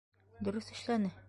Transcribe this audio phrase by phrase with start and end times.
[0.47, 1.15] Дөрөҫ эшләне.